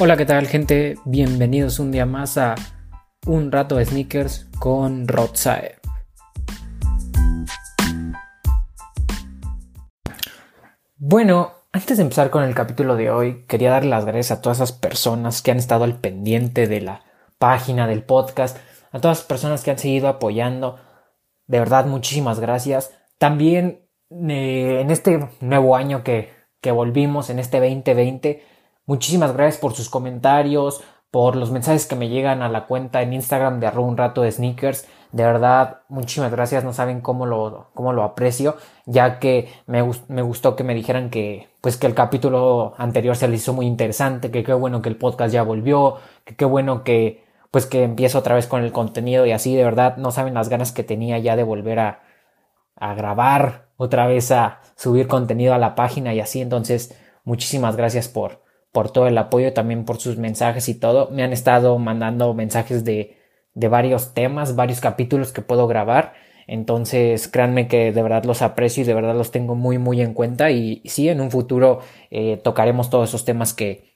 [0.00, 0.96] Hola, ¿qué tal gente?
[1.04, 2.56] Bienvenidos un día más a
[3.28, 5.76] Un rato de sneakers con Rodsae.
[10.96, 14.58] Bueno, antes de empezar con el capítulo de hoy, quería dar las gracias a todas
[14.58, 17.04] esas personas que han estado al pendiente de la
[17.38, 18.58] página del podcast,
[18.90, 20.80] a todas las personas que han seguido apoyando.
[21.46, 22.92] De verdad, muchísimas gracias.
[23.18, 28.53] También eh, en este nuevo año que, que volvimos, en este 2020,
[28.86, 33.12] Muchísimas gracias por sus comentarios, por los mensajes que me llegan a la cuenta en
[33.12, 34.88] Instagram de arroba un rato de sneakers.
[35.12, 36.64] De verdad, muchísimas gracias.
[36.64, 39.80] No saben cómo lo, cómo lo aprecio, ya que me,
[40.22, 44.30] gustó que me dijeran que, pues, que el capítulo anterior se les hizo muy interesante,
[44.30, 48.18] que qué bueno que el podcast ya volvió, que qué bueno que, pues, que empiezo
[48.18, 49.54] otra vez con el contenido y así.
[49.54, 52.00] De verdad, no saben las ganas que tenía ya de volver a
[52.96, 56.40] grabar otra vez, a subir contenido a la página y así.
[56.40, 58.43] Entonces, muchísimas gracias por,
[58.74, 61.08] por todo el apoyo, también por sus mensajes y todo.
[61.12, 63.16] Me han estado mandando mensajes de,
[63.54, 66.14] de varios temas, varios capítulos que puedo grabar.
[66.48, 70.12] Entonces, créanme que de verdad los aprecio y de verdad los tengo muy, muy en
[70.12, 70.50] cuenta.
[70.50, 73.94] Y, sí, en un futuro eh, tocaremos todos esos temas que,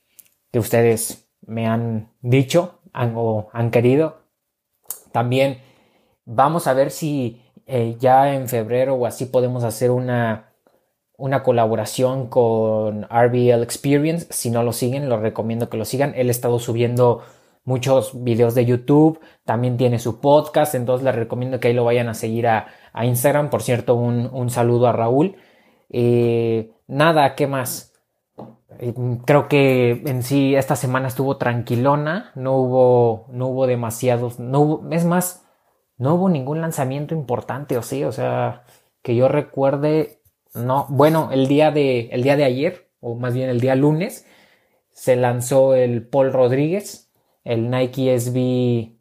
[0.53, 4.23] que ustedes me han dicho han, o han querido.
[5.11, 5.59] También
[6.25, 10.48] vamos a ver si eh, ya en febrero o así podemos hacer una,
[11.19, 14.29] una colaboración con RBL Experience.
[14.31, 16.15] Si no lo siguen, lo recomiendo que lo sigan.
[16.17, 17.23] Él ha estado subiendo
[17.65, 22.09] muchos videos de YouTube, también tiene su podcast, entonces les recomiendo que ahí lo vayan
[22.09, 22.69] a seguir a,
[23.01, 23.51] Instagram.
[23.51, 25.37] Por cierto, un, saludo a Raúl.
[25.91, 27.93] Eh, nada, ¿qué más?
[28.79, 28.95] Eh,
[29.27, 34.91] creo que en sí esta semana estuvo tranquilona, no hubo, no hubo demasiados, no hubo,
[34.91, 35.45] es más,
[35.97, 38.65] no hubo ningún lanzamiento importante, o sí, o sea,
[39.03, 40.18] que yo recuerde,
[40.59, 44.27] no, bueno, el día de, el día de ayer, o más bien el día lunes,
[44.93, 47.11] se lanzó el Paul Rodríguez,
[47.45, 48.97] el Nike SB,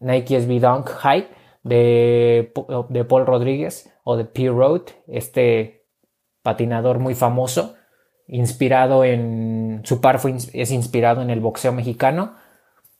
[0.00, 1.28] Nike SB Dunk High
[1.62, 2.52] de,
[2.88, 4.48] de Paul Rodríguez o de P.
[4.48, 5.86] Road, este
[6.42, 7.74] patinador muy famoso,
[8.26, 10.20] inspirado en, su par
[10.52, 12.34] es inspirado en el boxeo mexicano.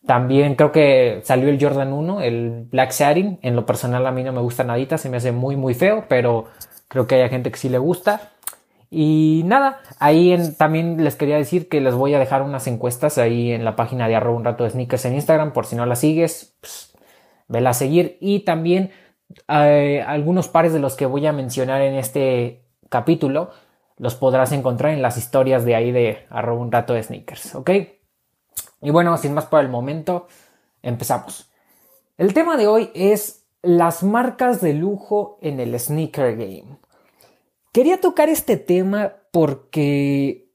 [0.06, 3.38] También creo que salió el Jordan 1, el Black Satin.
[3.42, 6.04] En lo personal a mí no me gusta nadita, se me hace muy muy feo,
[6.08, 6.46] pero
[6.94, 8.30] Creo que hay gente que sí le gusta.
[8.88, 13.50] Y nada, ahí también les quería decir que les voy a dejar unas encuestas ahí
[13.50, 15.96] en la página de arroba un rato de sneakers en Instagram, por si no la
[15.96, 16.94] sigues, pues,
[17.52, 18.16] a seguir.
[18.20, 18.92] Y también
[19.48, 23.50] eh, algunos pares de los que voy a mencionar en este capítulo
[23.96, 27.70] los podrás encontrar en las historias de ahí de arroba un rato de sneakers, ¿ok?
[28.82, 30.28] Y bueno, sin más por el momento,
[30.80, 31.50] empezamos.
[32.18, 36.83] El tema de hoy es las marcas de lujo en el sneaker game.
[37.74, 40.52] Quería tocar este tema porque,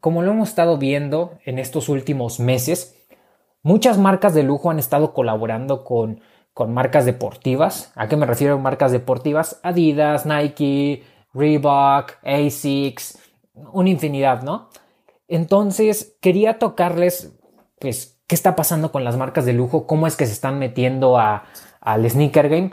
[0.00, 2.96] como lo hemos estado viendo en estos últimos meses,
[3.62, 6.20] muchas marcas de lujo han estado colaborando con,
[6.52, 7.92] con marcas deportivas.
[7.94, 9.60] ¿A qué me refiero marcas deportivas?
[9.62, 13.20] Adidas, Nike, Reebok, ASICS,
[13.72, 14.68] una infinidad, ¿no?
[15.28, 17.38] Entonces, quería tocarles,
[17.78, 21.20] pues, qué está pasando con las marcas de lujo, cómo es que se están metiendo
[21.20, 21.44] a,
[21.80, 22.72] al sneaker game.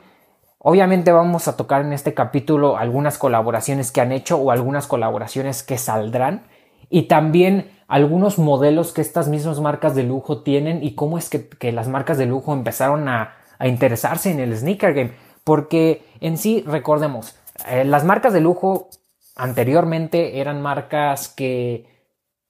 [0.61, 5.63] Obviamente vamos a tocar en este capítulo algunas colaboraciones que han hecho o algunas colaboraciones
[5.63, 6.43] que saldrán
[6.89, 11.71] y también algunos modelos que estas mismas marcas de lujo tienen y cómo es que,
[11.71, 15.11] las marcas de lujo empezaron a, interesarse en el sneaker game.
[15.45, 17.37] Porque en sí, recordemos,
[17.69, 18.89] eh, las marcas de lujo
[19.35, 21.85] anteriormente eran marcas que,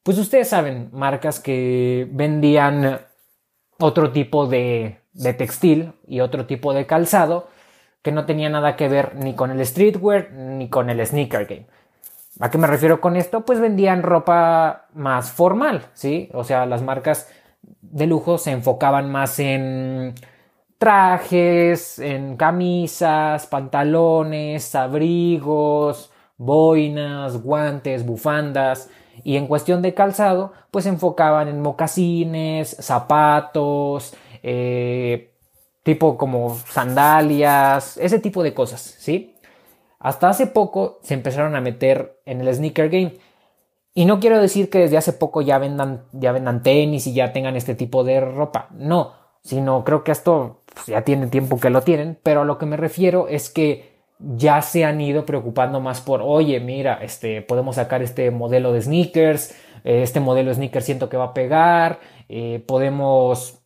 [0.02, 3.02] pues ustedes saben, marcas que vendían
[3.80, 7.48] otro tipo de, de textil y otro tipo de calzado
[8.02, 11.68] que no tenía nada que ver ni con el streetwear ni con el sneaker game.
[12.40, 13.42] ¿A qué me refiero con esto?
[13.42, 16.30] Pues vendían ropa más formal, ¿sí?
[16.34, 17.28] O sea, las marcas
[17.82, 20.16] de lujo se enfocaban más en
[20.78, 28.90] trajes, en camisas, pantalones, abrigos, boinas, guantes, bufandas.
[29.25, 35.34] Y en cuestión de calzado, pues se enfocaban en mocasines, zapatos, eh,
[35.84, 39.36] tipo como sandalias, ese tipo de cosas, ¿sí?
[40.00, 43.18] Hasta hace poco se empezaron a meter en el sneaker game.
[43.94, 47.34] Y no quiero decir que desde hace poco ya vendan, ya vendan tenis y ya
[47.34, 48.70] tengan este tipo de ropa.
[48.72, 52.18] No, sino creo que esto pues, ya tiene tiempo que lo tienen.
[52.24, 56.22] Pero a lo que me refiero es que ya se han ido preocupando más por,
[56.22, 59.52] oye, mira, este, podemos sacar este modelo de sneakers,
[59.84, 63.58] eh, este modelo de sneakers siento que va a pegar, eh, podemos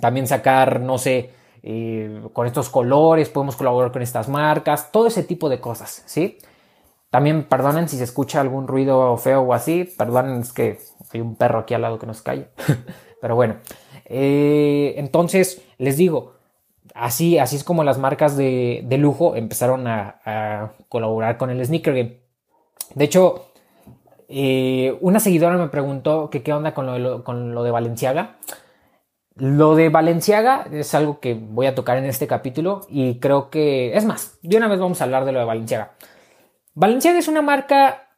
[0.00, 1.30] también sacar, no sé,
[1.62, 6.38] eh, con estos colores, podemos colaborar con estas marcas, todo ese tipo de cosas, ¿sí?
[7.10, 10.78] También perdonen si se escucha algún ruido feo o así, perdonen, es que
[11.12, 12.50] Hay un perro aquí al lado que nos cae.
[13.20, 13.56] Pero bueno,
[14.04, 16.34] eh, entonces les digo,
[16.94, 22.20] así, así es como las marcas de, lujo empezaron a, colaborar con el sneaker game.
[22.94, 23.46] De hecho,
[24.28, 28.36] eh, una seguidora me preguntó que qué onda con lo, con lo de Valenciaga.
[29.36, 33.94] Lo de Valenciaga es algo que voy a tocar en este capítulo y creo que,
[33.94, 35.92] es más, de una vez vamos a hablar de lo de Valenciaga.
[36.74, 38.08] Valenciaga es una marca,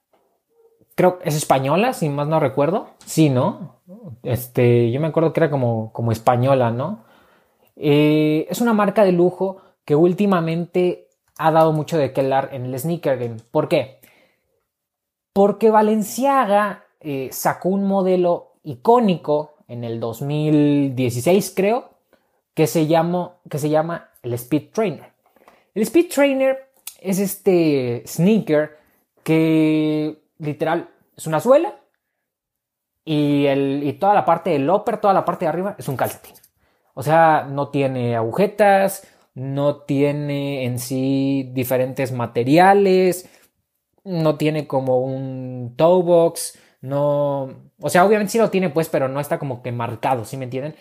[0.94, 2.90] creo que es española, si más no recuerdo.
[3.04, 3.80] Sí, ¿no?
[4.22, 7.04] Este, yo me acuerdo que era como, como española, ¿no?
[7.74, 12.64] Eh, es una marca de lujo que últimamente ha dado mucho de qué hablar en
[12.64, 13.36] el sneaker game.
[13.50, 13.98] ¿Por qué?
[15.32, 21.90] Porque Valenciaga eh, sacó un modelo icónico en el 2016, creo,
[22.54, 25.12] que se, llamó, que se llama el Speed Trainer.
[25.74, 26.70] El Speed Trainer
[27.00, 28.78] es este sneaker
[29.22, 31.78] que literal es una suela
[33.04, 35.96] y, el, y toda la parte del upper, toda la parte de arriba es un
[35.96, 36.34] calcetín.
[36.94, 43.30] O sea, no tiene agujetas, no tiene en sí diferentes materiales,
[44.02, 49.08] no tiene como un toe box, no, o sea, obviamente sí lo tiene, pues, pero
[49.08, 50.76] no está como que marcado, ¿sí me entienden?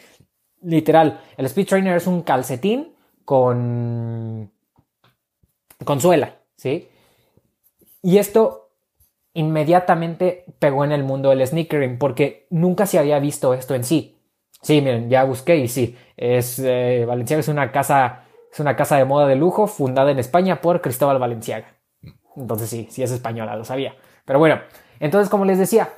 [0.61, 2.95] Literal, el Speed Trainer es un calcetín
[3.25, 4.51] con.
[5.83, 6.88] con suela, ¿sí?
[8.01, 8.71] Y esto
[9.33, 14.17] inmediatamente pegó en el mundo del sneakering, porque nunca se había visto esto en sí.
[14.61, 18.97] Sí, miren, ya busqué y sí, es eh, Valenciaga es una casa, es una casa
[18.97, 21.75] de moda de lujo fundada en España por Cristóbal Valenciaga.
[22.35, 23.95] Entonces sí, sí es española, lo sabía.
[24.25, 24.59] Pero bueno,
[24.99, 25.89] entonces como les decía,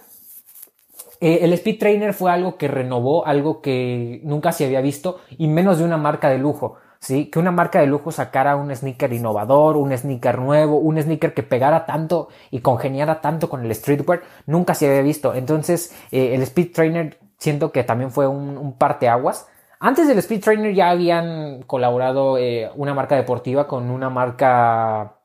[1.22, 5.48] eh, el Speed Trainer fue algo que renovó, algo que nunca se había visto y
[5.48, 6.78] menos de una marca de lujo.
[7.00, 7.30] ¿sí?
[7.30, 11.44] Que una marca de lujo sacara un sneaker innovador, un sneaker nuevo, un sneaker que
[11.44, 15.34] pegara tanto y congeniara tanto con el streetwear, nunca se había visto.
[15.34, 19.48] Entonces, eh, el Speed Trainer siento que también fue un, un parteaguas.
[19.82, 25.16] Antes del Speed Trainer ya habían colaborado eh, una marca deportiva con una marca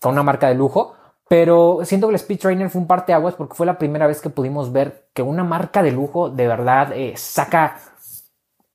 [0.00, 0.96] con una marca de lujo,
[1.34, 4.30] pero siento que el Speed Trainer fue un parteaguas porque fue la primera vez que
[4.30, 7.80] pudimos ver que una marca de lujo de verdad eh, saca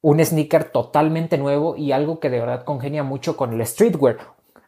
[0.02, 4.18] un sneaker totalmente nuevo y algo que de verdad congenia mucho con el streetwear.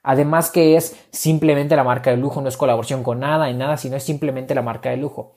[0.04, 3.76] Además que es simplemente la marca de lujo, no es colaboración con nada y nada,
[3.76, 5.34] sino es simplemente la marca de lujo.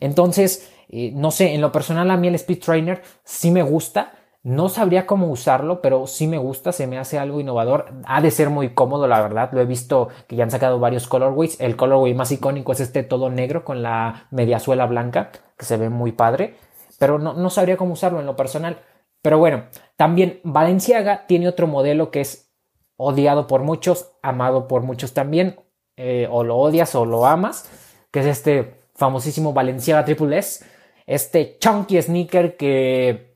[0.00, 4.14] Entonces, eh, no sé, en lo personal a mí el Speed Trainer sí me gusta,
[4.42, 7.92] no sabría cómo usarlo, pero sí me gusta, se me hace algo innovador.
[8.04, 9.50] Ha de ser muy cómodo, la verdad.
[9.52, 11.60] Lo he visto que ya han sacado varios colorways.
[11.60, 15.90] El colorway más icónico es este todo negro con la mediasuela blanca, que se ve
[15.90, 16.54] muy padre.
[16.98, 18.78] Pero no, no sabría cómo usarlo en lo personal.
[19.22, 19.64] Pero bueno,
[19.96, 22.52] también Valenciaga tiene otro modelo que es
[22.96, 25.56] odiado por muchos, amado por muchos también.
[25.96, 27.68] Eh, o lo odias o lo amas,
[28.12, 30.64] que es este famosísimo Valenciaga Triple S.
[31.06, 33.27] Este chunky sneaker que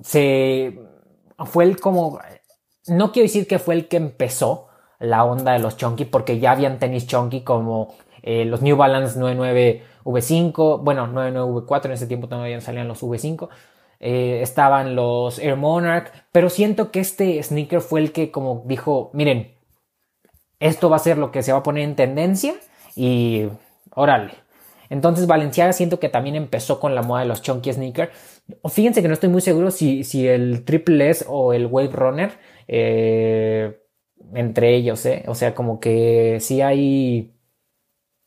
[0.00, 0.78] se
[1.46, 2.18] fue el como
[2.86, 4.68] no quiero decir que fue el que empezó
[4.98, 9.18] la onda de los chunky porque ya habían tenis chunky como eh, los New Balance
[9.18, 13.48] 99 V5 bueno 99 V4 en ese tiempo todavía salían los V5
[14.00, 19.10] eh, estaban los Air Monarch pero siento que este sneaker fue el que como dijo
[19.12, 19.54] miren
[20.60, 22.54] esto va a ser lo que se va a poner en tendencia
[22.96, 23.48] y
[23.94, 24.48] órale
[24.90, 28.10] entonces Valenciaga siento que también empezó con la moda de los chunky sneakers.
[28.70, 32.32] Fíjense que no estoy muy seguro si, si el Triple S o el Wave Runner
[32.66, 33.78] eh,
[34.34, 35.24] entre ellos, ¿eh?
[35.26, 37.34] O sea, como que sí hay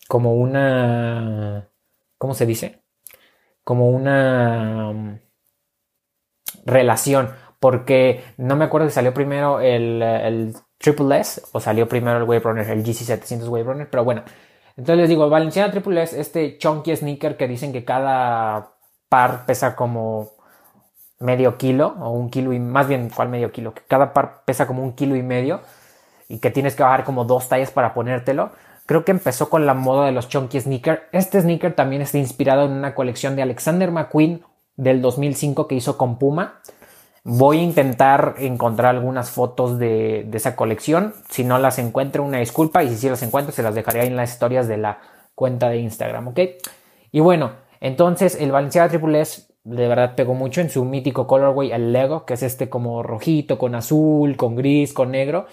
[0.08, 1.70] como una...
[2.18, 2.84] ¿Cómo se dice?
[3.64, 5.20] Como una mm,
[6.66, 7.32] relación.
[7.60, 12.24] Porque no me acuerdo si salió primero el, el Triple S o salió primero el
[12.24, 13.90] Wave Runner, el GC700 Wave Runner.
[13.90, 14.24] Pero bueno,
[14.78, 18.76] entonces les digo, Valenciana Triple es este chunky sneaker que dicen que cada
[19.12, 20.30] par pesa como
[21.20, 23.74] medio kilo o un kilo y más bien, ¿cuál medio kilo?
[23.74, 25.60] Que cada par pesa como un kilo y medio
[26.30, 28.52] y que tienes que bajar como dos tallas para ponértelo.
[28.86, 31.10] Creo que empezó con la moda de los chunky sneaker.
[31.12, 34.46] Este sneaker también está inspirado en una colección de Alexander McQueen
[34.78, 36.62] del 2005 que hizo con Puma.
[37.26, 41.14] Voy a intentar encontrar algunas fotos de, esa colección.
[41.30, 42.82] Si no las encuentro, una disculpa.
[42.82, 45.00] Y si sí las encuentro, se las dejaré ahí en las historias de la
[45.36, 46.40] cuenta de Instagram, ¿ok?
[47.12, 47.52] Y bueno,
[47.82, 52.26] entonces el Valenciaga Triple S de verdad pegó mucho en su mítico colorway, el Lego,
[52.26, 55.46] que es este como rojito, con azul, con gris, con negro.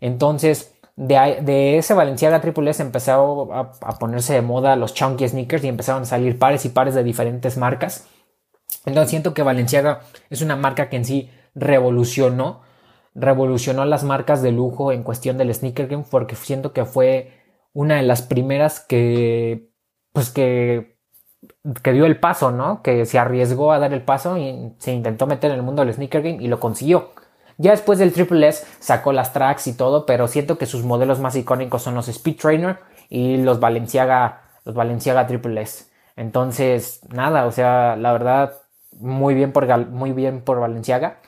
[0.00, 5.68] Entonces, de, ese Valenciaga Triple S empezó a, ponerse de moda los chunky sneakers y
[5.68, 8.08] empezaron a salir pares y pares de diferentes marcas.
[8.86, 12.62] Entonces siento que Valenciaga es una marca que en sí revolucionó,
[13.14, 17.32] revolucionó las marcas de lujo en cuestión del sneaker game porque siento que fue
[17.72, 19.70] una de las primeras que,
[20.12, 20.99] pues que
[21.82, 22.82] que dio el paso, ¿no?
[22.82, 25.94] Que se arriesgó a dar el paso y se intentó meter en el mundo del
[25.94, 27.10] sneaker game y lo consiguió.
[27.58, 31.20] Ya después del Triple S sacó las tracks y todo, pero siento que sus modelos
[31.20, 32.78] más icónicos son los Speed Trainer
[33.10, 35.84] y los Balenciaga, los Balenciaga Triple S.
[36.16, 38.54] Entonces, nada, o sea, la verdad,
[38.98, 41.18] muy bien por, muy bien por Balenciaga.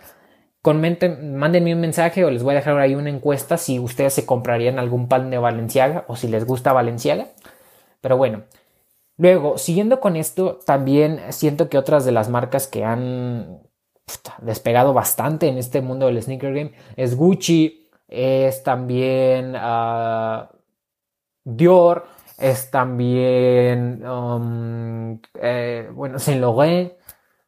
[0.62, 4.24] Comenten, mándenme un mensaje o les voy a dejar ahí una encuesta si ustedes se
[4.24, 7.26] comprarían algún pan de Valenciaga o si les gusta Valenciaga.
[8.00, 8.44] Pero bueno,
[9.16, 13.60] luego, siguiendo con esto, también siento que otras de las marcas que han
[14.40, 20.46] despegado bastante en este mundo del sneaker game es Gucci, es también uh,
[21.44, 22.06] Dior,
[22.38, 26.92] es también, um, eh, bueno, Saint Laurent,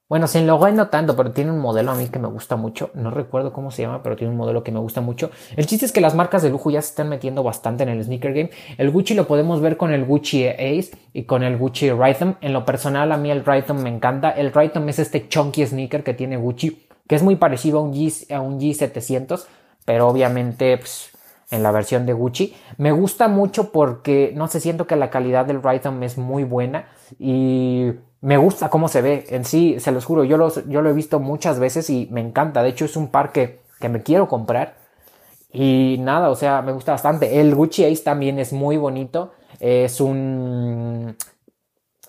[0.07, 2.91] bueno, Saint Laurent no tanto, pero tiene un modelo a mí que me gusta mucho.
[2.93, 5.31] No recuerdo cómo se llama, pero tiene un modelo que me gusta mucho.
[5.57, 8.05] El chiste es que las marcas de lujo ya se están metiendo bastante en el
[8.05, 8.51] sneaker game.
[8.77, 12.35] El Gucci lo podemos ver con el Gucci Ace y con el Gucci Rhythm.
[12.43, 14.31] En lo personal, a mí el Rhythm me encanta.
[14.31, 17.95] El Rhythm es este chunky sneaker que tiene Gucci, que es muy parecido a un,
[17.95, 19.47] G, a un G700,
[19.87, 21.13] pero obviamente pues,
[21.51, 22.55] en la versión de Gucci.
[22.77, 26.89] Me gusta mucho porque, no sé, siento que la calidad del Rhythm es muy buena
[27.19, 27.93] y
[28.25, 29.27] me gusta cómo se ve.
[29.29, 32.63] En sí, se los juro, yo, yo lo he visto muchas veces y me encanta.
[32.63, 34.77] De hecho, es un par que, me quiero comprar.
[35.53, 37.39] Y nada, o sea, me gusta bastante.
[37.39, 39.33] El Gucci Ace también es muy bonito.
[39.61, 41.15] Es un...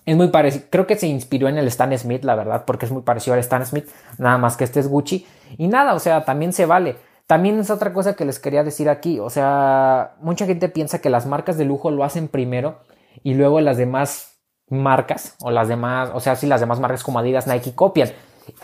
[0.06, 0.64] Es muy parecido.
[0.70, 3.40] Creo que se inspiró en el Stan Smith, la verdad, porque es muy parecido al
[3.40, 3.86] Stan Smith.
[4.16, 5.26] Nada más que este es Gucci.
[5.58, 6.96] Y nada, o sea, también se vale.
[7.26, 9.18] También es otra cosa que les quería decir aquí.
[9.20, 12.78] O sea, mucha gente piensa que las marcas de lujo lo hacen primero
[13.22, 14.35] y luego las demás
[14.68, 18.10] marcas o las demás, o sea, si las demás marcas como Adidas, Nike copian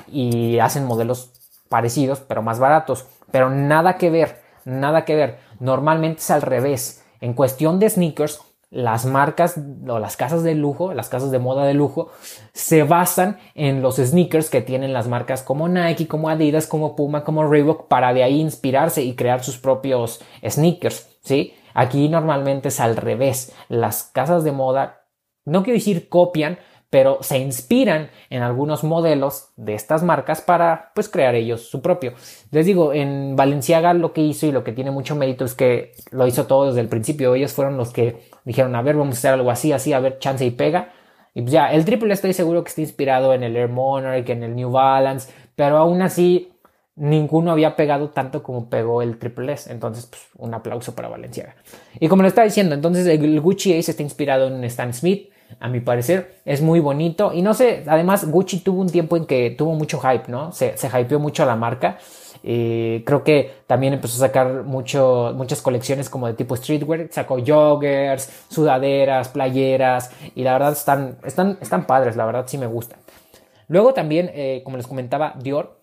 [0.09, 1.33] y hacen modelos
[1.69, 3.07] parecidos, pero más baratos.
[3.31, 5.39] Pero nada que ver, nada que ver.
[5.59, 7.05] Normalmente es al revés.
[7.21, 8.41] En cuestión de sneakers,
[8.71, 9.57] las marcas
[9.87, 12.11] o las casas de lujo, las casas de moda de lujo,
[12.53, 17.23] se basan en los sneakers que tienen las marcas como Nike, como Adidas, como Puma,
[17.23, 21.55] como Reebok, para de ahí inspirarse y crear sus propios sneakers, ¿sí?
[21.75, 23.53] Aquí normalmente es al revés.
[23.69, 25.02] Las casas de moda
[25.45, 26.59] no quiero decir copian,
[26.93, 32.13] pero se inspiran en algunos modelos de estas marcas para pues crear ellos su propio.
[32.51, 35.93] Les digo, en Valenciaga lo que hizo y lo que tiene mucho mérito es que
[36.11, 37.35] lo hizo todo desde el principio.
[37.35, 40.19] Ellos fueron los que dijeron, a ver, vamos a hacer algo así, así, a ver,
[40.19, 40.93] chance y pega.
[41.33, 44.43] Y pues ya, el triple estoy seguro que está inspirado en el Air Monarch, en
[44.43, 46.52] el New Balance, pero aún así
[47.03, 49.71] ninguno había pegado tanto como pegó el Triple S.
[49.73, 51.57] Entonces, pues, un aplauso para Valenciaga.
[51.99, 55.69] Y como lo estaba diciendo, entonces el Gucci Ace está inspirado en Stan Smith, a
[55.69, 56.37] mi parecer.
[56.45, 57.33] Es muy bonito.
[57.35, 60.53] Y no sé, además Gucci tuvo un tiempo en que tuvo mucho hype, ¿no?
[60.53, 61.99] Se, se hypeó mucho a la marca.
[62.45, 67.09] Eh, creo que también empezó a sacar mucho, muchas colecciones como de tipo streetwear.
[67.11, 70.13] Sacó joggers, sudaderas, playeras.
[70.37, 73.01] Y la verdad están, están, están padres, la verdad sí me gustan.
[73.67, 75.83] Luego también, eh, como les comentaba, Dior.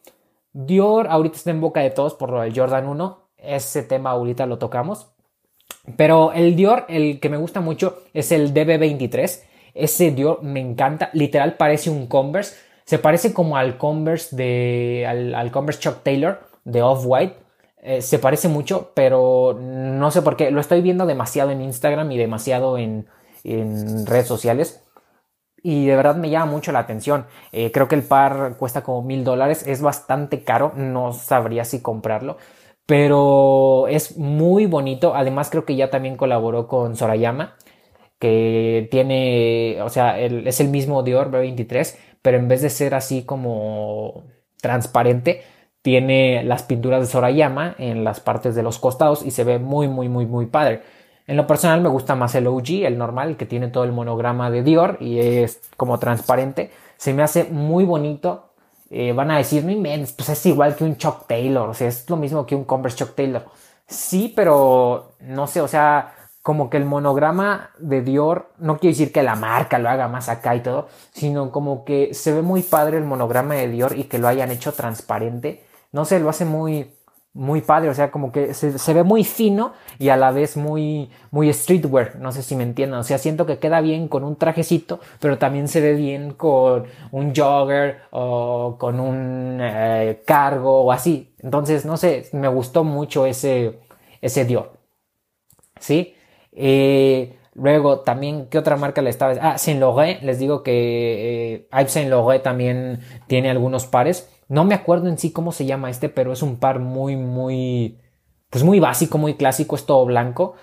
[0.53, 3.29] Dior ahorita está en boca de todos por lo del Jordan 1.
[3.37, 5.11] Ese tema ahorita lo tocamos.
[5.95, 9.43] Pero el Dior, el que me gusta mucho, es el DB23.
[9.73, 11.09] Ese Dior me encanta.
[11.13, 12.55] Literal parece un Converse.
[12.85, 15.05] Se parece como al Converse de.
[15.07, 17.35] al, Converse Chuck Taylor de Off-White.
[17.81, 20.51] Eh, se parece mucho, pero no sé por qué.
[20.51, 23.07] Lo estoy viendo demasiado en Instagram y demasiado en,
[23.43, 24.83] redes sociales.
[25.63, 27.25] Y de verdad me llama mucho la atención.
[27.51, 29.63] Eh, creo que el par cuesta como mil dólares.
[29.67, 30.73] Es bastante caro.
[30.75, 32.37] No sabría si comprarlo.
[32.85, 35.15] Pero es muy bonito.
[35.15, 37.55] Además creo que ya también colaboró con Sorayama
[38.19, 43.23] que tiene, o sea, es el mismo Dior B23, pero en vez de ser así
[43.23, 44.25] como
[44.61, 45.41] transparente,
[45.81, 49.87] tiene las pinturas de Sorayama en las partes de los costados y se ve muy,
[49.87, 50.81] muy, muy, muy padre.
[51.29, 54.49] En lo personal me gusta más el OG, el normal, que tiene todo el monograma
[54.49, 56.71] de Dior y es como transparente.
[56.97, 58.49] Se me hace muy bonito.
[58.89, 59.79] Eh, van a decir, no
[60.17, 62.97] pues es igual que un Chuck Taylor, o sea, es lo mismo que un Converse
[62.97, 63.45] Chuck Taylor.
[63.85, 69.11] Sí, pero no sé, o sea, como que el monograma de Dior, no quiere decir
[69.11, 72.63] que la marca lo haga más acá y todo, sino como que se ve muy
[72.63, 75.63] padre el monograma de Dior y que lo hayan hecho transparente.
[75.91, 76.91] No sé, lo hace muy,
[77.33, 81.09] muy padre, o sea, como que se, ve muy fino y a la vez muy,
[81.31, 84.35] muy streetwear, no sé si me entiendan, o sea, siento que queda bien con un
[84.35, 90.91] trajecito, pero también se ve bien con un jogger o con un eh, cargo o
[90.91, 91.33] así.
[91.39, 93.79] Entonces, no sé, me gustó mucho ese,
[94.21, 94.73] ese Dior.
[95.79, 96.15] ¿Sí?
[96.51, 99.33] Eh, luego también, ¿qué otra marca le estaba?
[99.41, 104.29] Ah, Saint Laurent, les digo que eh, Yves Saint Laurent también tiene algunos pares.
[104.49, 107.99] No me acuerdo en sí cómo se llama este, pero es un par muy, muy,
[108.49, 110.55] pues muy básico, muy clásico, es todo blanco.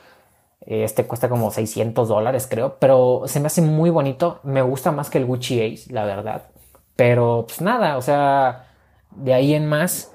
[0.61, 4.41] Este cuesta como 600 dólares, creo, pero se me hace muy bonito.
[4.43, 6.49] Me gusta más que el Gucci Ace, la verdad.
[6.97, 8.67] Pero pues nada, o sea,
[9.13, 10.13] de ahí en más.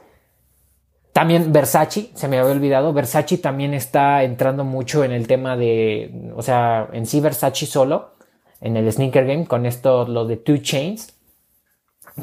[1.14, 2.92] También Versace, se me había olvidado.
[2.92, 8.16] Versace también está entrando mucho en el tema de, o sea, en sí Versace solo,
[8.60, 11.18] en el sneaker game, con esto, lo de Two Chains.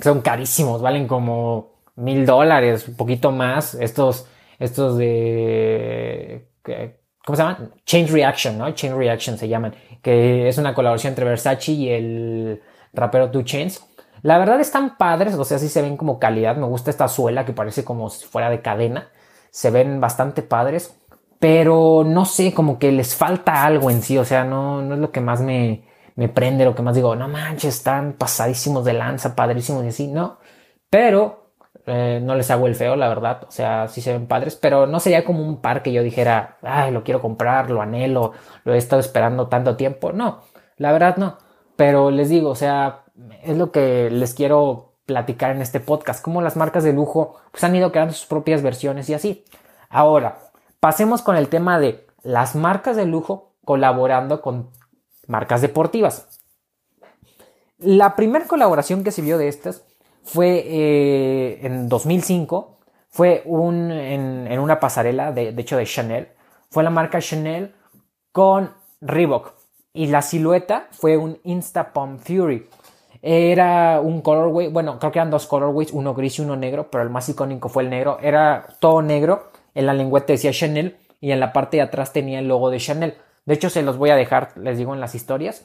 [0.03, 3.75] Son carísimos, valen como mil dólares, un poquito más.
[3.75, 4.27] Estos,
[4.59, 6.49] estos de,
[7.25, 7.75] ¿cómo se llaman?
[7.85, 8.71] Chain Reaction, ¿no?
[8.73, 13.85] Chain Reaction se llaman, que es una colaboración entre Versace y el rapero Two Chains.
[14.23, 16.57] La verdad están padres, o sea, sí se ven como calidad.
[16.57, 19.11] Me gusta esta suela que parece como si fuera de cadena.
[19.51, 20.95] Se ven bastante padres,
[21.39, 24.19] pero no sé, como que les falta algo en sí.
[24.19, 25.85] O sea, no, no es lo que más me,
[26.19, 30.09] me prende, lo que más digo, no manches, están pasadísimos de lanza, padrísimos y así,
[30.09, 30.39] no.
[30.91, 31.53] Pero
[31.87, 33.45] eh, no les hago el feo, la verdad.
[33.47, 36.59] O sea, sí se ven padres, pero no sería como un par que yo dijera,
[36.63, 38.33] ay, lo quiero comprar, lo anhelo,
[38.65, 40.11] lo he estado esperando tanto tiempo.
[40.11, 40.41] No,
[40.77, 41.39] la verdad no.
[41.77, 43.05] Pero les digo, o sea,
[43.45, 47.63] es lo que les quiero platicar en este podcast, cómo las marcas de lujo pues,
[47.63, 49.45] han ido creando sus propias versiones y así.
[49.89, 50.39] Ahora,
[50.81, 54.71] pasemos con el tema de las marcas de lujo colaborando con
[55.29, 56.41] marcas deportivas.
[57.79, 59.85] La primera colaboración que se vio de estas
[60.25, 66.29] fue eh, en 2005, fue un, en, una pasarela, de, de hecho de Chanel,
[66.71, 67.75] fue la marca Chanel
[68.33, 69.55] con Reebok
[69.93, 72.69] y la silueta fue un Insta Pump Fury.
[73.21, 77.03] Era un colorway, bueno, creo que eran dos colorways, uno gris y uno negro, pero
[77.03, 78.19] el más icónico fue el negro.
[78.23, 82.39] Era todo negro, en la lengüeta decía Chanel y en la parte de atrás tenía
[82.39, 83.15] el logo de Chanel.
[83.49, 85.65] De hecho, se los voy a dejar, les digo, en las historias.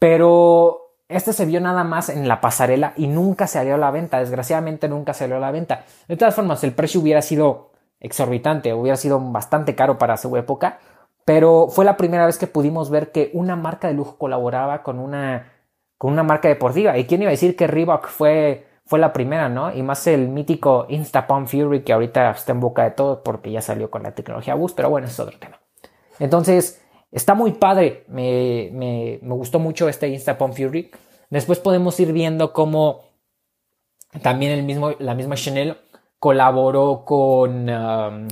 [0.00, 3.92] Pero este se vio nada más en la pasarela y nunca se salió a la
[3.92, 4.18] venta.
[4.18, 5.84] Desgraciadamente nunca salió a la venta.
[6.08, 10.80] De todas formas, el precio hubiera sido exorbitante, hubiera sido bastante caro para su época.
[11.24, 14.98] Pero fue la primera vez que pudimos ver que una marca de lujo colaboraba con
[14.98, 15.52] una
[15.96, 16.98] con una marca deportiva.
[16.98, 19.72] ¿Y quién iba a decir que Reebok fue, fue la primera, no?
[19.72, 23.62] Y más el mítico Instapump Fury que ahorita está en boca de todo porque ya
[23.62, 25.60] salió con la tecnología Boost, pero bueno, es otro tema.
[26.18, 26.83] Entonces,
[27.14, 28.04] está muy padre.
[28.08, 30.90] Me, me, me gustó mucho este Instapump Fury.
[31.30, 33.04] Después podemos ir viendo cómo
[34.22, 35.76] también el mismo, la misma Chanel
[36.18, 37.68] colaboró con...
[37.68, 38.28] Um,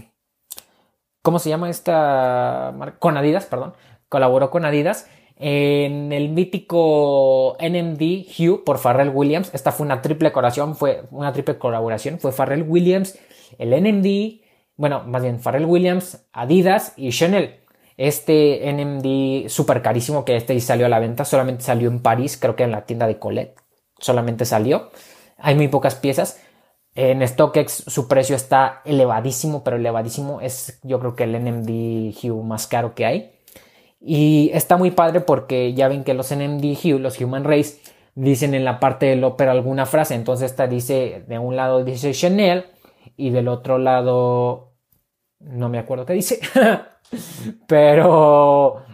[1.22, 2.74] ¿Cómo se llama esta?
[2.98, 3.74] Con Adidas, perdón.
[4.08, 9.50] Colaboró con Adidas en el mítico NMD Hue por Pharrell Williams.
[9.54, 12.18] Esta fue una triple colaboración, fue una triple colaboración.
[12.18, 13.18] Fue Pharrell Williams,
[13.58, 14.42] el NMD,
[14.76, 17.61] bueno, más bien Pharrell Williams, Adidas y Chanel.
[17.96, 22.56] Este NMD súper carísimo que este salió a la venta, solamente salió en París, creo
[22.56, 23.60] que en la tienda de Colette.
[23.98, 24.90] Solamente salió.
[25.38, 26.40] Hay muy pocas piezas.
[26.94, 30.40] En StockX su precio está elevadísimo, pero elevadísimo.
[30.40, 33.32] Es yo creo que el NMD Hue más caro que hay.
[34.00, 37.80] Y está muy padre porque ya ven que los NMD los Human Race,
[38.14, 40.14] dicen en la parte del ópera alguna frase.
[40.14, 42.66] Entonces esta dice, de un lado dice Chanel
[43.16, 44.72] y del otro lado
[45.38, 46.40] no me acuerdo qué dice.
[47.66, 48.84] Pero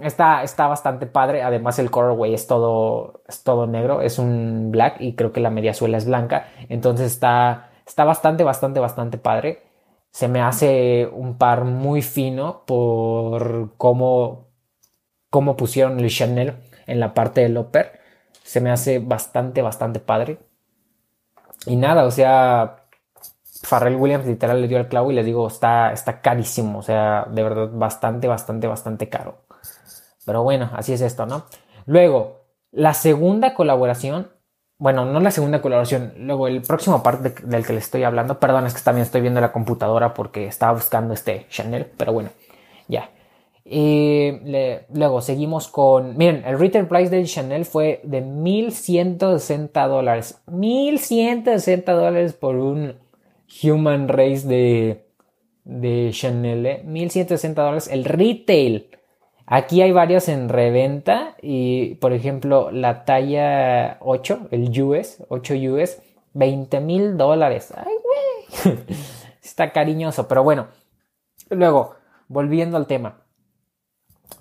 [0.00, 1.42] está, está bastante padre.
[1.42, 5.50] Además el colorway es todo, es todo negro, es un black y creo que la
[5.50, 6.48] media suela es blanca.
[6.68, 9.62] Entonces está, está bastante, bastante, bastante padre.
[10.10, 14.48] Se me hace un par muy fino por cómo
[15.30, 18.00] cómo pusieron el Chanel en la parte del upper.
[18.42, 20.38] Se me hace bastante, bastante padre.
[21.66, 22.87] Y nada, o sea,
[23.68, 26.78] Farrell Williams literal le dio el clavo y les digo, está, está carísimo.
[26.78, 29.42] O sea, de verdad, bastante, bastante, bastante caro.
[30.24, 31.44] Pero bueno, así es esto, ¿no?
[31.86, 34.30] Luego, la segunda colaboración.
[34.78, 36.14] Bueno, no la segunda colaboración.
[36.18, 38.40] Luego, el próximo parte del que les estoy hablando.
[38.40, 41.86] Perdón, es que también estoy viendo la computadora porque estaba buscando este Chanel.
[41.96, 42.30] Pero bueno,
[42.86, 43.10] ya.
[43.64, 50.40] Luego seguimos con, miren, el retail price del Chanel fue de 1160 dólares.
[50.46, 52.94] 1160 dólares por un
[53.62, 55.06] Human Race de,
[55.64, 56.66] de Chanel.
[56.66, 56.82] ¿eh?
[56.84, 58.90] 1160 dólares el retail.
[59.46, 66.02] Aquí hay varias en reventa y, por ejemplo, la talla 8, el US, 8 US,
[66.34, 67.72] 20 mil dólares.
[67.74, 68.78] Ay, güey.
[69.42, 70.68] Está cariñoso, pero bueno.
[71.48, 71.94] Luego,
[72.28, 73.22] volviendo al tema.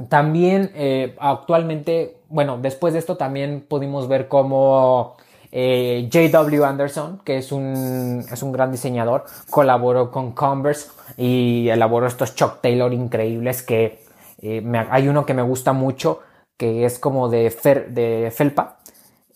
[0.09, 5.15] También eh, actualmente, bueno, después de esto también pudimos ver cómo
[5.51, 12.07] eh, JW Anderson, que es un, es un gran diseñador, colaboró con Converse y elaboró
[12.07, 14.03] estos Chuck Taylor increíbles que
[14.41, 16.21] eh, hay uno que me gusta mucho
[16.57, 17.49] que es como de,
[17.89, 18.79] de felpa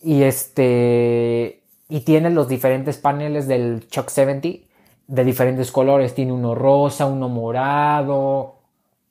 [0.01, 4.47] y este y tiene los diferentes paneles del Chuck 70
[5.07, 8.55] de diferentes colores, tiene uno rosa, uno morado,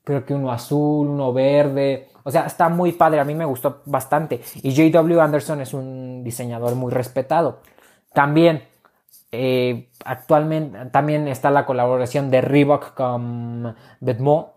[0.03, 2.09] creo que uno azul, uno verde.
[2.23, 4.41] O sea, está muy padre, a mí me gustó bastante.
[4.63, 7.61] Y JW Anderson es un diseñador muy respetado.
[8.13, 8.65] También,
[9.33, 14.51] eh, actualmente, también está la colaboración de Reebok con Vetements.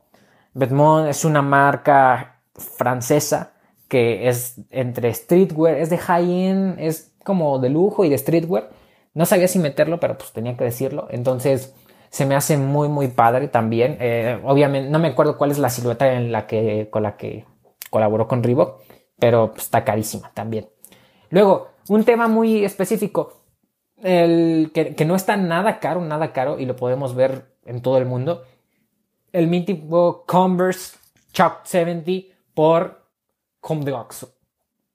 [0.54, 3.54] Vetements es una marca francesa
[3.88, 8.70] que es entre streetwear, es de high-end, es como de lujo y de streetwear.
[9.14, 11.08] No sabía si meterlo, pero pues tenía que decirlo.
[11.12, 11.76] Entonces,
[12.10, 13.98] se me hace muy, muy padre también.
[14.00, 17.46] Eh, obviamente, no me acuerdo cuál es la silueta en la que, con la que
[17.94, 18.82] colaboró con Reebok,
[19.20, 20.68] pero está carísima también.
[21.30, 23.34] Luego, un tema muy específico,
[24.02, 28.08] el que, no está nada caro, nada caro, y lo podemos ver en todo el
[28.08, 28.46] mundo.
[29.32, 30.98] El mítico Converse
[31.34, 33.06] Chuck 70 por
[33.60, 33.96] Comme de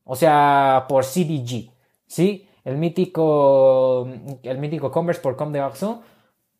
[0.04, 1.70] O sea, por CDG.
[2.04, 2.48] ¿Sí?
[2.64, 4.08] El mítico,
[4.42, 5.60] el mítico Converse por Comme de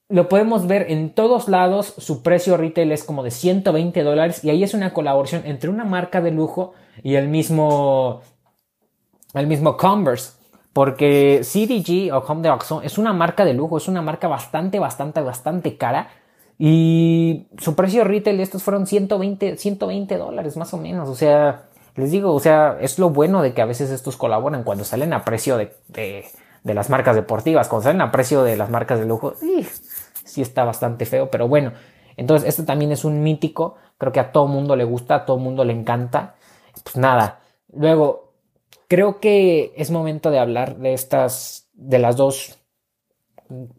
[0.09, 1.95] lo podemos ver en todos lados.
[1.99, 4.45] Su precio retail es como de 120 dólares.
[4.45, 8.23] Y ahí es una colaboración entre una marca de lujo y el mismo,
[9.35, 10.33] el mismo Converse.
[10.73, 14.79] Porque CDG o Home de Oxxo es una marca de lujo, es una marca bastante,
[14.79, 16.09] bastante, bastante cara.
[16.59, 21.09] Y su precio retail estos fueron 120, 120 dólares más o menos.
[21.09, 21.65] O sea,
[21.97, 25.13] les digo, o sea, es lo bueno de que a veces estos colaboran cuando salen
[25.13, 26.25] a precio de, de,
[26.63, 29.35] de las marcas deportivas, cuando salen a precio de las marcas de lujo
[30.29, 31.73] sí está bastante feo, pero bueno.
[32.17, 33.77] Entonces, este también es un mítico.
[33.97, 36.35] Creo que a todo mundo le gusta, a todo mundo le encanta.
[36.83, 37.41] Pues nada.
[37.73, 38.33] Luego,
[38.89, 42.59] creo que es momento de hablar de estas, de las dos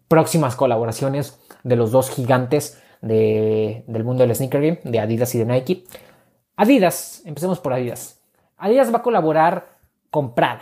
[0.08, 5.40] próximas colaboraciones de los dos gigantes de, del mundo del sneaker game, de Adidas y
[5.40, 5.84] de Nike.
[6.56, 8.22] Adidas, empecemos por Adidas.
[8.58, 9.78] Adidas va a colaborar
[10.10, 10.62] con Prada.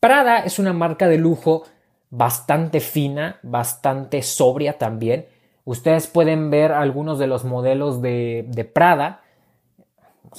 [0.00, 1.64] Prada es una marca de lujo
[2.10, 5.26] bastante fina, bastante sobria también.
[5.64, 9.20] Ustedes pueden ver algunos de los modelos de, de Prada,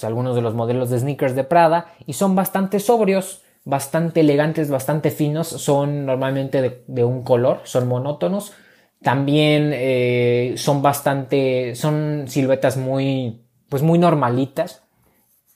[0.04, 5.12] algunos de los modelos de sneakers de Prada, y son bastante sobrios, bastante elegantes, bastante
[5.12, 8.54] finos, son normalmente de, un color, son monótonos.
[9.02, 14.84] También eh, son bastante, son siluetas muy, pues muy normalitas.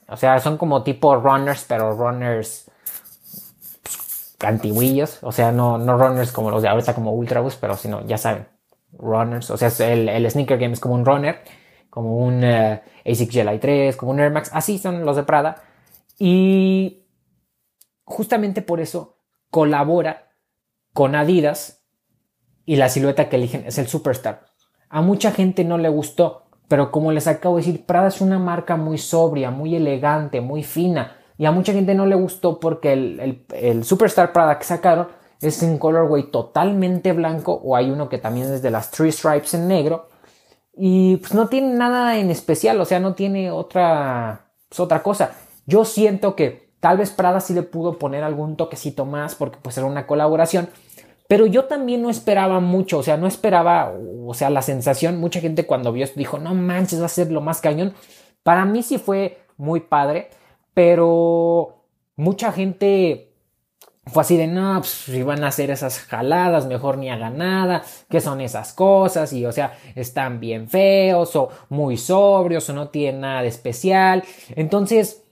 [0.08, 2.70] O sea, son como tipo runners, pero runners
[4.44, 8.06] antiguillos, o sea, no, no runners como los de ahorita como Ultra Boost, pero sino,
[8.06, 8.48] ya saben,
[8.92, 11.42] runners, o sea, el, el sneaker game es como un runner,
[11.90, 15.64] como un uh, ASICS GLI 3, como un Air Max, así son los de Prada,
[16.18, 17.06] y
[18.04, 19.18] justamente por eso
[19.50, 20.32] colabora
[20.94, 21.86] con Adidas
[22.66, 24.46] y la silueta que eligen es el Superstar.
[24.90, 28.40] A mucha gente no le gustó, pero como les acabo de decir, Prada es una
[28.40, 32.94] marca muy sobria, muy elegante, muy fina, y a mucha gente no le gustó porque
[32.94, 35.10] el, Superstar Prada que sacaron
[35.42, 39.54] es en colorway totalmente blanco o hay uno que también es de las Three Stripes
[39.54, 40.08] en negro.
[40.74, 45.32] Y pues no tiene nada en especial, o sea, no tiene otra, pues, otra cosa.
[45.66, 49.78] Yo siento que tal vez Prada sí le pudo poner algún toquecito más porque pues
[49.78, 50.70] era una colaboración.
[51.28, 53.92] Pero yo también no esperaba mucho, o sea, no esperaba,
[54.26, 57.34] o sea, la sensación, mucha gente cuando vio esto dijo, no manches, va a ser
[57.34, 57.94] lo más cañón.
[58.44, 60.30] Para mí sí fue muy padre
[60.74, 63.34] pero mucha gente
[64.06, 67.84] fue así de, no, pues si van a hacer esas jaladas, mejor ni hagan nada,
[68.10, 69.32] ¿qué son esas cosas?
[69.32, 74.24] Y o sea, están bien feos o muy sobrios o no tienen nada de especial.
[74.56, 75.24] Entonces,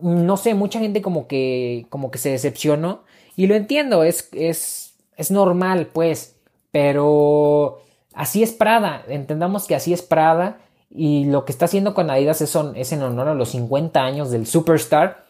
[0.00, 3.02] no sé, mucha gente como que, como que se decepcionó
[3.36, 6.36] y lo entiendo, es, es, es normal pues,
[6.70, 7.80] pero
[8.12, 10.58] así es Prada, entendamos que así es Prada
[10.90, 14.46] y lo que está haciendo con Adidas es, en honor a los 50 años del
[14.46, 15.24] Superstar.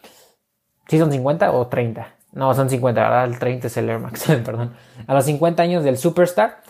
[0.87, 2.15] ¿Sí son 50 o 30?
[2.33, 3.25] No, son 50, ¿verdad?
[3.25, 4.73] El 30 es el Air Max, perdón.
[5.07, 6.61] A los 50 años del Superstar.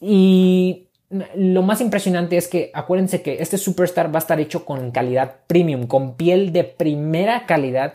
[0.00, 0.88] Y
[1.34, 5.36] lo más impresionante es que acuérdense que este Superstar va a estar hecho con calidad
[5.46, 7.94] premium, con piel de primera calidad.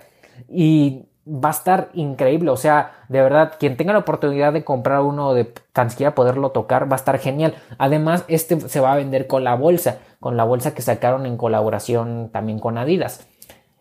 [0.49, 2.49] Y va a estar increíble.
[2.51, 6.51] O sea, de verdad, quien tenga la oportunidad de comprar uno, de tan siquiera poderlo
[6.51, 7.55] tocar, va a estar genial.
[7.77, 11.38] Además, este se va a vender con la bolsa, con la bolsa que sacaron en
[11.38, 13.27] colaboración también con Adidas.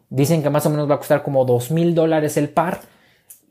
[0.08, 2.80] Dicen que más o menos va a costar como dos mil dólares el par.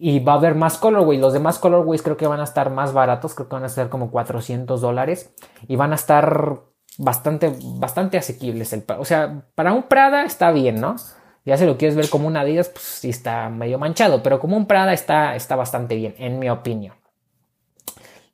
[0.03, 1.21] Y va a haber más colorways.
[1.21, 3.35] Los demás colorways creo que van a estar más baratos.
[3.35, 5.31] Creo que van a ser como 400 dólares.
[5.67, 6.59] Y van a estar
[6.97, 8.73] bastante, bastante asequibles.
[8.73, 10.95] El, o sea, para un Prada está bien, ¿no?
[11.45, 14.55] Ya si lo quieres ver como un Adidas, pues sí está medio manchado, pero como
[14.55, 16.95] un Prada está, está bastante bien, en mi opinión.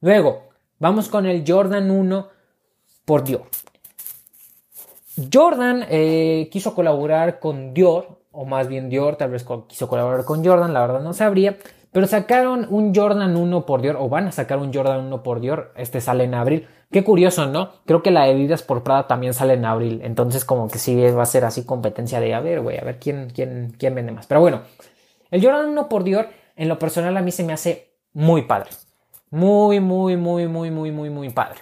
[0.02, 2.28] Luego, vamos con el Jordan 1
[3.06, 3.46] por Dior.
[5.34, 10.46] Jordan eh, quiso colaborar con Dior, o más bien Dior tal vez quiso colaborar con
[10.46, 11.58] Jordan, la verdad no sabría,
[11.98, 15.40] Pero sacaron un Jordan 1 por Dior, o van a sacar un Jordan 1 por
[15.40, 16.68] Dior, este sale en abril.
[16.92, 17.72] Qué curioso, ¿no?
[17.88, 21.24] Creo que la Adidas por Prada también sale en abril, entonces como que sí va
[21.24, 24.28] a ser así competencia de, a ver, güey, a ver quién, quién, quién vende más.
[24.28, 24.62] Pero bueno,
[25.32, 28.70] el Jordan 1 por Dior, en lo personal a mí se me hace muy padre.
[29.32, 31.62] Muy, muy, muy, muy, muy, muy, muy padre.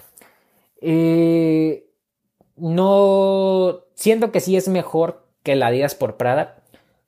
[0.82, 1.88] Eh,
[2.58, 6.58] no, siento que sí es mejor que la Adidas por Prada.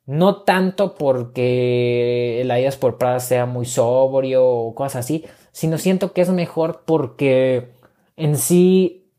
[0.08, 6.14] No tanto porque la Adidas por Prada sea muy sobrio o cosas así, sino siento
[6.14, 7.74] que es mejor porque
[8.16, 9.12] en sí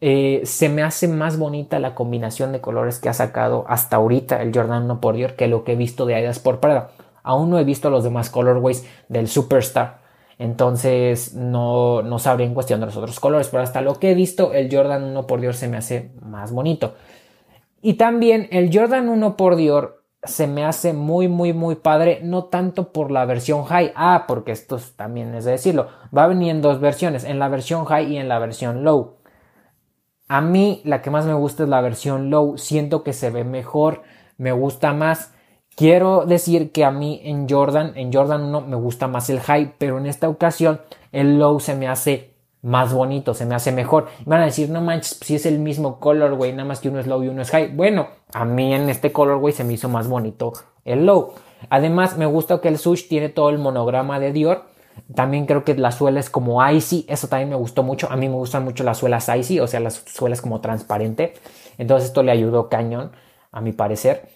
[0.00, 4.42] eh, se me hace más bonita la combinación de colores que ha sacado hasta ahorita
[4.42, 6.90] el Jordan 1 por Dior que lo que he visto de Adidas por Prada.
[7.24, 10.02] Aún no he visto los demás colorways del Superstar.
[10.38, 13.48] Entonces no, no sabría en cuestión de los otros colores.
[13.48, 16.52] Pero hasta lo que he visto, el Jordan 1 por Dior se me hace más
[16.52, 16.94] bonito.
[17.86, 22.20] Y también el Jordan 1 por Dior se me hace muy, muy, muy padre.
[22.22, 23.92] No tanto por la versión high.
[23.94, 25.88] Ah, porque esto también es de decirlo.
[26.16, 27.24] Va a venir en dos versiones.
[27.24, 29.18] En la versión high y en la versión low.
[30.28, 32.56] A mí la que más me gusta es la versión low.
[32.56, 34.00] Siento que se ve mejor.
[34.38, 35.34] Me gusta más.
[35.76, 39.74] Quiero decir que a mí en Jordan, en Jordan 1 me gusta más el high,
[39.76, 40.80] pero en esta ocasión
[41.12, 42.33] el low se me hace
[42.64, 44.06] más bonito, se me hace mejor.
[44.24, 47.06] van a decir, no manches, si es el mismo colorway, nada más que uno es
[47.06, 47.76] low y uno es high.
[47.76, 51.34] Bueno, a mí en este colorway se me hizo más bonito el low.
[51.68, 54.64] Además, me gusta que el sush tiene todo el monograma de Dior.
[55.14, 58.10] También creo que la suela es como icy, eso también me gustó mucho.
[58.10, 61.34] A mí me gustan mucho las suelas icy, o sea, las suelas como transparente.
[61.76, 63.12] Entonces esto le ayudó cañón,
[63.52, 64.26] a mi parecer.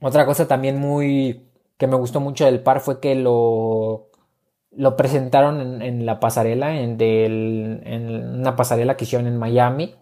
[0.00, 4.08] Otra cosa también muy que me gustó mucho del par fue que lo,
[4.76, 9.94] lo presentaron en, la pasarela, en, en, una pasarela que hicieron en Miami.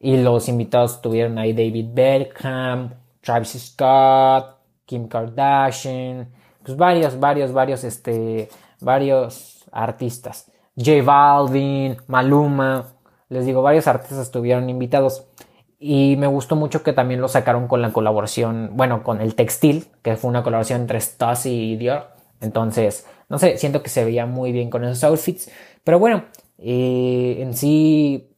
[0.00, 6.28] Y los invitados tuvieron ahí David Beckham, Travis Scott, Kim Kardashian,
[6.64, 8.48] pues varios, varios, varios, este,
[8.80, 10.50] varios artistas.
[10.76, 12.86] J Balvin, Maluma,
[13.28, 15.26] les digo, varios artistas estuvieron invitados.
[15.80, 19.86] Y me gustó mucho que también lo sacaron con la colaboración, bueno, con el textil,
[20.02, 22.08] que fue una colaboración entre Stussy y Dior.
[22.40, 25.50] Entonces, no sé, siento que se veía muy bien con esos outfits.
[25.84, 26.24] Pero bueno,
[26.58, 28.30] eh, en sí,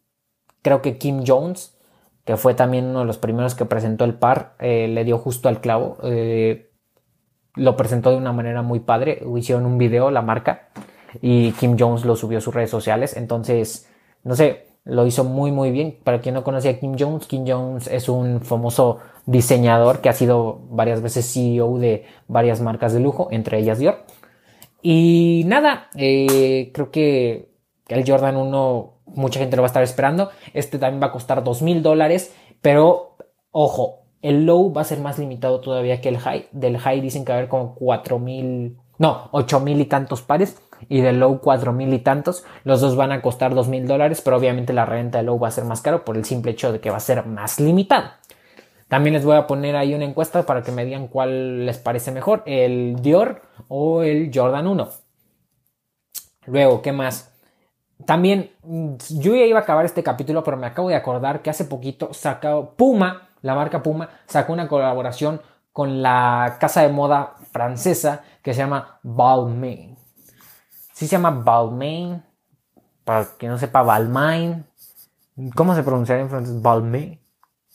[0.63, 1.77] creo que Kim Jones,
[2.25, 5.49] que fue también uno de los primeros que presentó el par, eh, le dio justo
[5.49, 5.99] al clavo.
[6.03, 6.71] Eh,
[7.55, 9.23] lo presentó de una manera muy padre.
[9.37, 10.69] Hicieron un video, la marca,
[11.21, 13.17] y Kim Jones lo subió a sus redes sociales.
[13.17, 13.89] Entonces,
[14.23, 15.99] no sé, lo hizo muy muy bien.
[16.05, 20.13] Para quien no conocía a Kim Jones, Kim Jones es un famoso diseñador que ha
[20.13, 24.05] sido varias veces CEO de varias marcas de lujo, entre ellas Dior.
[24.83, 27.51] Y nada, eh, creo que
[27.89, 30.31] el Jordan 1 mucha gente lo va a estar esperando.
[30.55, 33.17] Este también va a costar dos mil dólares, pero
[33.51, 36.49] ojo, el low va a ser más limitado todavía que el high.
[36.53, 40.23] Del high dicen que va a haber como cuatro mil, no, ocho mil y tantos
[40.23, 42.45] pares y del low cuatro mil y tantos.
[42.65, 45.49] Los dos van a costar dos mil dólares, pero obviamente la renta del low va
[45.49, 48.11] a ser más caro por el simple hecho de que va a ser más limitado.
[48.91, 52.11] También les voy a poner ahí una encuesta para que me digan cuál les parece
[52.11, 54.89] mejor, el Dior o el Jordan 1.
[56.47, 57.33] Luego, ¿qué más?
[58.05, 61.51] También, mm, yo ya iba a acabar este capítulo, pero me acabo de acordar que
[61.51, 65.41] hace poquito sacó Puma, la marca Puma, sacó una colaboración
[65.73, 69.97] con la casa de moda francesa que se llama Balmain.
[70.95, 72.25] Sí se llama Balmain.
[73.05, 74.67] Para que no sepa, Balmain.
[75.55, 76.61] ¿Cómo se pronunciaría en francés?
[76.61, 77.20] Balmain.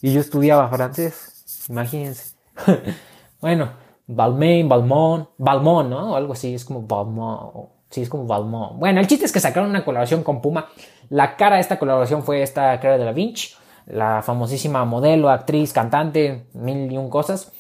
[0.06, 1.66] Y yo estudiaba francés.
[1.68, 2.36] Imagínense.
[3.42, 3.72] bueno,
[4.06, 6.16] Balmain, Balmont, Balmont, ¿no?
[6.16, 6.54] Algo así.
[6.54, 7.70] Es como Balmont.
[7.90, 8.78] Sí, es como Balmont.
[8.78, 10.68] Bueno, el chiste es que sacaron una colaboración con Puma.
[11.10, 13.56] La cara de esta colaboración fue esta cara de la Vinci
[13.88, 17.52] la famosísima modelo, actriz, cantante, mil y un cosas.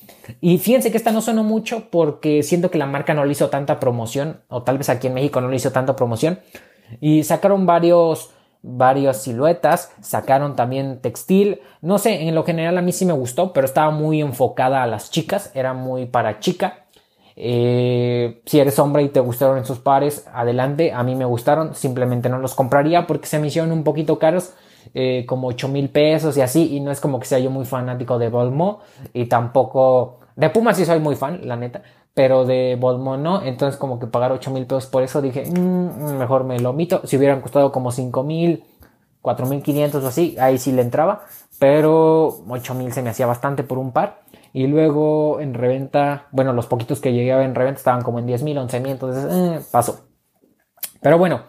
[0.41, 3.49] Y fíjense que esta no sonó mucho porque siento que la marca no le hizo
[3.49, 6.39] tanta promoción, o tal vez aquí en México no le hizo tanta promoción.
[6.99, 8.31] Y sacaron varios,
[8.65, 11.62] varias siluetas, sacaron también textil.
[11.82, 14.88] No sé, en lo general a mí sí me gustó, pero estaba muy enfocada a
[14.88, 16.86] las chicas, era muy para chica.
[17.36, 20.91] Eh, si eres hombre y te gustaron esos pares, adelante.
[20.91, 24.54] A mí me gustaron, simplemente no los compraría porque se me hicieron un poquito caros.
[24.93, 27.65] Eh, como 8 mil pesos y así, y no es como que sea yo muy
[27.65, 28.82] fanático de Volmo,
[29.13, 31.82] y tampoco, de Puma sí soy muy fan, la neta,
[32.15, 36.17] pero de Volmo no, entonces como que pagar 8 mil pesos por eso dije, mm,
[36.17, 38.63] mejor me lo omito, si hubieran costado como 5 mil,
[39.21, 41.25] 4 mil 500 o así, ahí sí le entraba,
[41.60, 44.23] pero 8 mil se me hacía bastante por un par.
[44.54, 48.25] Y luego en reventa, bueno, los poquitos que llegué a en reventa estaban como en
[48.25, 50.06] 10 mil, 11 mil, entonces eh, pasó.
[51.01, 51.41] Pero bueno,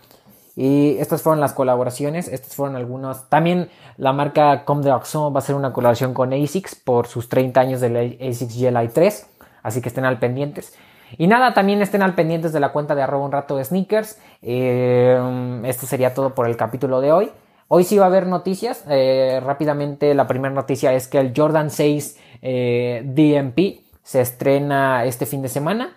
[0.56, 3.28] y estas fueron las colaboraciones, estas fueron algunos.
[3.28, 7.28] También la marca Comme de Axon va a hacer una colaboración con ASICS por sus
[7.28, 9.26] 30 años del ASICS GLI 3,
[9.66, 10.72] así que estén al pendientes.
[11.18, 14.20] Y nada, también estén al pendientes de la cuenta de arroba un rato de sneakers.
[14.42, 15.18] Eh,
[15.64, 17.30] esto sería todo por el capítulo de hoy.
[17.68, 18.84] Hoy sí va a haber noticias.
[18.88, 25.26] Eh, rápidamente, la primera noticia es que el Jordan 6 eh, DMP se estrena este
[25.26, 25.96] fin de semana.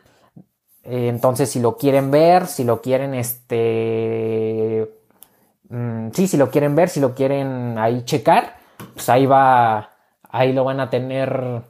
[0.84, 4.89] entonces, si lo quieren ver, si lo quieren, este.
[5.69, 8.58] Mm, sí, si lo quieren ver, si lo quieren ahí checar,
[8.95, 9.91] pues ahí va.
[10.32, 11.62] Ahí lo van a tener.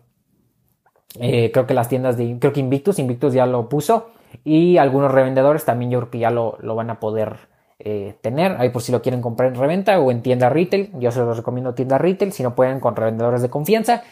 [1.13, 2.37] Creo que las tiendas de.
[2.39, 4.11] Creo que Invictus, Invictus ya lo puso.
[4.43, 7.49] Y algunos revendedores también yo creo que ya lo, lo van a poder
[7.81, 8.57] eh, tener.
[8.59, 10.91] Ahí por si lo quieren comprar en reventa o en tienda retail.
[10.99, 12.33] Yo se los recomiendo tienda retail.
[12.33, 14.03] Si no pueden con revendedores de confianza.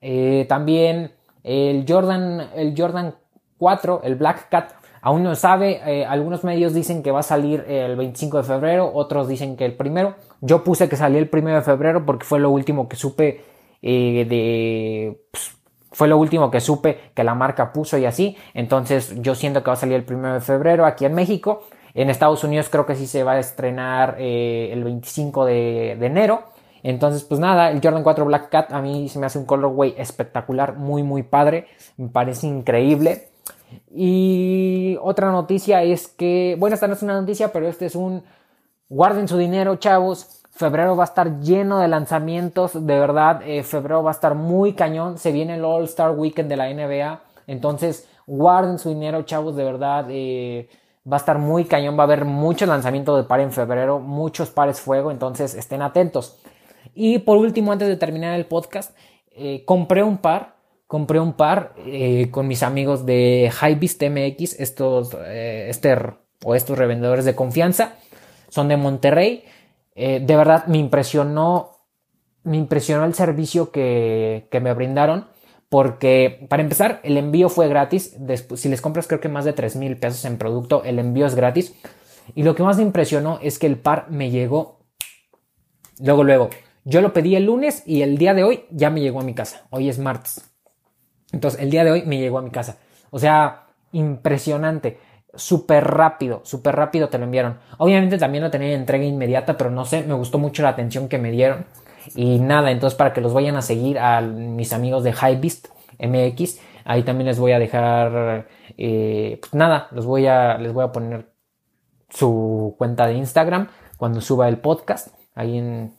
[0.00, 1.12] Eh, también
[1.44, 3.14] el Jordan, el Jordan
[3.58, 4.72] 4, el Black Cat.
[5.02, 8.90] Aún no sabe, eh, algunos medios dicen que va a salir el 25 de febrero,
[8.92, 10.14] otros dicen que el primero.
[10.40, 13.44] Yo puse que salía el primero de febrero porque fue lo último que supe
[13.82, 15.20] de...
[15.30, 15.55] Pues,
[15.96, 18.36] fue lo último que supe que la marca puso y así.
[18.52, 21.62] Entonces yo siento que va a salir el primero de febrero aquí en México.
[21.94, 26.42] En Estados Unidos creo que sí se va a estrenar eh, el 25 de, enero.
[26.82, 29.94] Entonces, pues nada, el Jordan 4 Black Cat a mí se me hace un colorway
[29.96, 31.66] espectacular, muy, muy padre.
[31.96, 33.28] Me parece increíble.
[33.90, 38.22] Y otra noticia es que, bueno, esta no es una noticia, pero este es un,
[38.90, 40.42] guarden su dinero, chavos.
[40.56, 44.72] Febrero va a estar lleno de lanzamientos, de verdad, eh, febrero va a estar muy
[44.72, 45.18] cañón.
[45.18, 47.20] Se viene el All Star Weekend de la NBA.
[47.46, 50.06] Entonces, guarden su dinero, chavos, de verdad.
[50.08, 50.68] Eh,
[51.08, 54.50] Va a estar muy cañón, va a haber mucho lanzamiento de par en febrero, muchos
[54.50, 56.36] pares fuego, entonces estén atentos.
[56.96, 58.92] Y por último, antes de terminar el podcast,
[59.30, 60.56] eh, compré un par,
[60.88, 61.74] compré un par
[62.32, 65.16] con mis amigos de Hypebeast MX, estos,
[66.44, 67.92] o estos revendedores de confianza,
[68.48, 69.44] son de Monterrey.
[69.96, 71.70] De verdad me impresionó,
[72.44, 75.26] me impresionó el servicio que, que me brindaron
[75.68, 78.16] porque para empezar el envío fue gratis,
[78.54, 81.34] si les compras creo que más de 3 mil pesos en producto, el envío es
[81.34, 81.74] gratis.
[82.34, 84.80] Y lo que más me impresionó es que el par me llegó
[86.00, 86.50] luego, luego.
[86.84, 89.34] Yo lo pedí el lunes y el día de hoy ya me llegó a mi
[89.34, 89.66] casa.
[89.70, 90.50] Hoy es martes.
[91.32, 92.78] Entonces el día de hoy me llegó a mi casa.
[93.10, 94.98] O sea, impresionante.
[95.36, 97.58] Súper rápido, súper rápido te lo enviaron.
[97.78, 101.08] Obviamente también lo tenía en entrega inmediata, pero no sé, me gustó mucho la atención
[101.08, 101.66] que me dieron.
[102.14, 105.68] Y nada, entonces para que los vayan a seguir a mis amigos de Hypebeast
[105.98, 108.46] MX, ahí también les voy a dejar,
[108.78, 111.32] eh, pues nada, voy a, les voy a poner
[112.08, 115.94] su cuenta de Instagram cuando suba el podcast, ahí en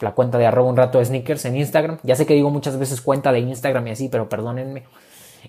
[0.00, 1.98] la cuenta de arroba un rato de sneakers en Instagram.
[2.02, 4.84] Ya sé que digo muchas veces cuenta de Instagram y así, pero perdónenme.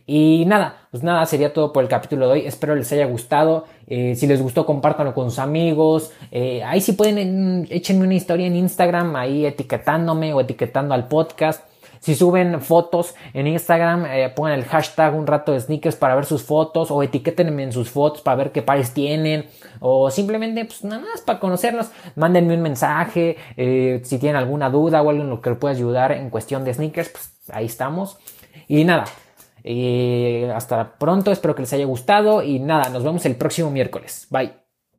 [0.05, 2.47] Y nada, pues nada, sería todo por el capítulo de hoy.
[2.47, 3.65] Espero les haya gustado.
[3.87, 6.11] Eh, si les gustó, compártanlo con sus amigos.
[6.31, 11.63] Eh, ahí si pueden, échenme una historia en Instagram, ahí etiquetándome o etiquetando al podcast.
[11.99, 16.25] Si suben fotos en Instagram, eh, pongan el hashtag un rato de sneakers para ver
[16.25, 19.45] sus fotos o etiquétenme en sus fotos para ver qué pares tienen
[19.79, 21.89] o simplemente pues nada más para conocerlos.
[22.15, 26.11] Mándenme un mensaje si tienen alguna duda o algo en lo que les pueda ayudar
[26.11, 28.19] en cuestión de sneakers, pues ahí estamos.
[28.67, 29.05] Y nada,
[30.53, 34.27] hasta pronto, espero que les haya gustado y nada, nos vemos el próximo miércoles.
[34.29, 34.66] Bye.